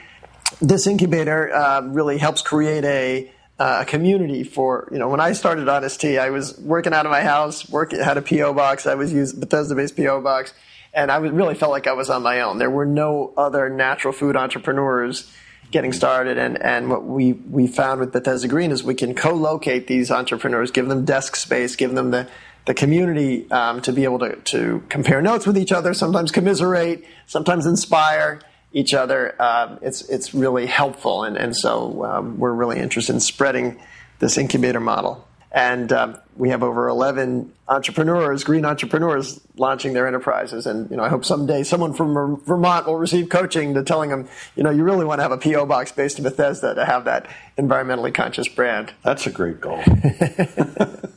This 0.61 0.87
incubator 0.87 1.53
uh, 1.53 1.83
really 1.83 2.19
helps 2.19 2.43
create 2.43 2.85
a 2.85 3.33
uh, 3.59 3.85
community 3.85 4.43
for 4.43 4.89
you 4.91 4.99
know 4.99 5.09
when 5.09 5.21
I 5.21 5.33
started 5.33 5.69
Honest 5.69 6.01
Tea, 6.01 6.19
I 6.19 6.31
was 6.31 6.59
working 6.59 6.93
out 6.93 7.07
of 7.07 7.13
my 7.13 7.23
house, 7.23 7.69
work 7.69 7.93
had 7.93 8.17
a 8.17 8.23
PO 8.23 8.53
box. 8.55 8.87
I 8.87 8.95
was 8.95 9.13
using 9.13 9.41
Bethesda-based 9.41 9.97
PO 9.97 10.21
box, 10.23 10.53
and 10.93 11.11
I 11.11 11.19
was, 11.19 11.31
really 11.31 11.55
felt 11.55 11.71
like 11.71 11.87
I 11.87 11.93
was 11.93 12.11
on 12.11 12.23
my 12.23 12.41
own. 12.41 12.59
There 12.59 12.71
were 12.71 12.87
no 12.87 13.33
other 13.37 13.69
natural 13.69 14.13
food 14.13 14.37
entrepreneurs 14.37 15.31
getting 15.71 15.93
started, 15.93 16.37
and 16.37 16.61
and 16.61 16.91
what 16.91 17.05
we 17.05 17.33
we 17.33 17.67
found 17.67 18.01
with 18.01 18.13
Bethesda 18.13 18.49
Green 18.49 18.73
is 18.73 18.83
we 18.83 18.95
can 18.95 19.15
co-locate 19.15 19.87
these 19.87 20.11
entrepreneurs, 20.11 20.71
give 20.71 20.89
them 20.89 21.05
desk 21.05 21.37
space, 21.37 21.77
give 21.77 21.93
them 21.93 22.11
the 22.11 22.29
the 22.67 22.75
community 22.75 23.49
um, 23.51 23.81
to 23.83 23.93
be 23.93 24.05
able 24.05 24.19
to 24.19 24.37
to 24.37 24.83
compare 24.89 25.23
notes 25.23 25.47
with 25.47 25.57
each 25.57 25.71
other, 25.71 25.95
sometimes 25.95 26.33
commiserate, 26.33 27.05
sometimes 27.27 27.67
inspire 27.67 28.41
each 28.75 28.93
other, 28.93 29.41
um, 29.41 29.79
it's 29.81 30.03
it's 30.11 30.35
really 30.35 30.67
helpful, 30.67 31.23
and 31.25 31.39
and 31.39 31.57
so 31.57 32.05
um, 32.05 32.39
we're 32.39 32.53
really 32.53 32.79
interested 32.79 33.15
in 33.15 33.21
spreading 33.21 33.81
this 34.19 34.37
incubator 34.37 34.81
model. 34.81 35.27
And 35.53 35.93
um, 35.93 36.17
we 36.37 36.49
have 36.49 36.65
over 36.65 36.89
11 36.89 37.53
entrepreneurs, 37.69 38.43
green 38.43 38.65
entrepreneurs, 38.65 39.41
launching 39.57 39.93
their 39.93 40.09
enterprises. 40.09 40.67
And 40.67 40.91
you 40.91 40.97
know, 40.97 41.05
I 41.05 41.09
hope 41.09 41.25
someday 41.25 41.63
someone 41.63 41.95
from 41.95 42.41
Vermont 42.45 42.87
will 42.87 42.97
receive 42.97 43.29
coaching 43.29 43.75
to 43.75 43.85
telling 43.85 44.11
them, 44.11 44.29
you 44.57 44.65
know, 44.65 44.71
you 44.71 44.83
really 44.83 45.05
want 45.05 45.21
to 45.21 45.23
have 45.23 45.31
a 45.31 45.39
PO 45.39 45.67
box 45.67 45.93
based 45.93 46.19
in 46.19 46.25
Bethesda 46.25 46.75
to 46.75 46.85
have 46.85 47.05
that 47.05 47.29
environmentally 47.57 48.13
conscious 48.13 48.49
brand. 48.49 48.93
That's 49.05 49.29
a 49.29 49.31
great 49.31 49.61
goal. 49.61 49.81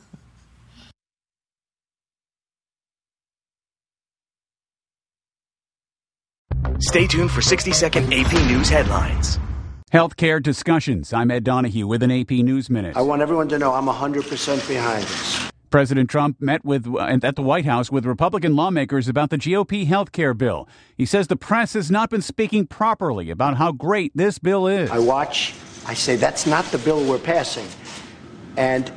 Stay 6.80 7.08
tuned 7.08 7.32
for 7.32 7.42
60 7.42 7.72
second 7.72 8.12
AP 8.12 8.32
News 8.46 8.68
headlines. 8.68 9.40
Healthcare 9.92 10.40
discussions. 10.40 11.12
I'm 11.12 11.28
Ed 11.28 11.42
Donahue 11.42 11.88
with 11.88 12.04
an 12.04 12.12
AP 12.12 12.30
News 12.30 12.70
Minute. 12.70 12.96
I 12.96 13.02
want 13.02 13.20
everyone 13.20 13.48
to 13.48 13.58
know 13.58 13.74
I'm 13.74 13.86
100% 13.86 14.68
behind 14.68 15.02
this. 15.02 15.50
President 15.70 16.08
Trump 16.08 16.40
met 16.40 16.64
with 16.64 16.86
uh, 16.86 17.18
at 17.22 17.34
the 17.34 17.42
White 17.42 17.64
House 17.64 17.90
with 17.90 18.06
Republican 18.06 18.54
lawmakers 18.54 19.08
about 19.08 19.30
the 19.30 19.38
GOP 19.38 19.86
health 19.86 20.12
care 20.12 20.34
bill. 20.34 20.68
He 20.96 21.04
says 21.04 21.26
the 21.26 21.36
press 21.36 21.72
has 21.72 21.90
not 21.90 22.10
been 22.10 22.22
speaking 22.22 22.64
properly 22.64 23.28
about 23.30 23.56
how 23.56 23.72
great 23.72 24.12
this 24.14 24.38
bill 24.38 24.68
is. 24.68 24.88
I 24.88 25.00
watch, 25.00 25.54
I 25.84 25.94
say 25.94 26.14
that's 26.14 26.46
not 26.46 26.64
the 26.66 26.78
bill 26.78 27.04
we're 27.04 27.18
passing. 27.18 27.66
And 28.56 28.92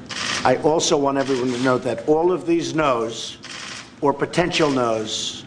I 0.46 0.58
also 0.58 0.98
want 0.98 1.18
everyone 1.18 1.52
to 1.52 1.60
know 1.64 1.80
that 1.80 2.08
all 2.08 2.32
of 2.32 2.46
these 2.46 2.76
no's 2.76 3.40
or 4.02 4.14
potential 4.14 4.70
no's 4.70 5.41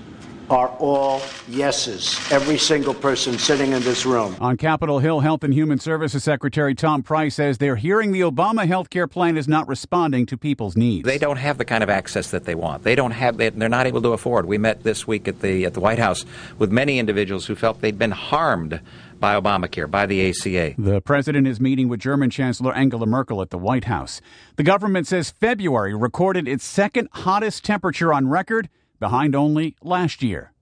are 0.50 0.68
all 0.78 1.22
yeses. 1.48 2.20
Every 2.30 2.58
single 2.58 2.94
person 2.94 3.38
sitting 3.38 3.72
in 3.72 3.82
this 3.82 4.04
room. 4.04 4.36
On 4.40 4.56
Capitol 4.56 4.98
Hill, 4.98 5.20
Health 5.20 5.44
and 5.44 5.54
Human 5.54 5.78
Services 5.78 6.22
Secretary 6.22 6.74
Tom 6.74 7.02
Price 7.02 7.34
says 7.34 7.58
they're 7.58 7.76
hearing 7.76 8.12
the 8.12 8.20
Obama 8.20 8.66
health 8.66 8.90
care 8.90 9.06
plan 9.06 9.36
is 9.36 9.48
not 9.48 9.66
responding 9.68 10.26
to 10.26 10.36
people's 10.36 10.76
needs. 10.76 11.06
They 11.06 11.18
don't 11.18 11.36
have 11.36 11.58
the 11.58 11.64
kind 11.64 11.82
of 11.82 11.90
access 11.90 12.30
that 12.30 12.44
they 12.44 12.54
want. 12.54 12.82
They 12.82 12.94
don't 12.94 13.12
have. 13.12 13.36
They're 13.36 13.50
not 13.68 13.86
able 13.86 14.02
to 14.02 14.12
afford. 14.12 14.46
We 14.46 14.58
met 14.58 14.82
this 14.82 15.06
week 15.06 15.28
at 15.28 15.40
the 15.40 15.64
at 15.64 15.74
the 15.74 15.80
White 15.80 15.98
House 15.98 16.24
with 16.58 16.70
many 16.70 16.98
individuals 16.98 17.46
who 17.46 17.54
felt 17.54 17.80
they'd 17.80 17.98
been 17.98 18.10
harmed 18.10 18.80
by 19.20 19.40
Obamacare, 19.40 19.90
by 19.90 20.04
the 20.04 20.28
ACA. 20.28 20.74
The 20.76 21.00
president 21.00 21.46
is 21.46 21.60
meeting 21.60 21.88
with 21.88 22.00
German 22.00 22.28
Chancellor 22.30 22.74
Angela 22.74 23.06
Merkel 23.06 23.40
at 23.40 23.50
the 23.50 23.58
White 23.58 23.84
House. 23.84 24.20
The 24.56 24.62
government 24.62 25.06
says 25.06 25.30
February 25.30 25.94
recorded 25.94 26.46
its 26.46 26.64
second 26.64 27.08
hottest 27.12 27.64
temperature 27.64 28.12
on 28.12 28.28
record 28.28 28.68
behind 29.00 29.34
only 29.34 29.76
last 29.82 30.22
year. 30.22 30.52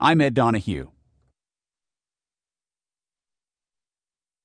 I'm 0.00 0.20
Ed 0.20 0.34
Donahue. 0.34 0.91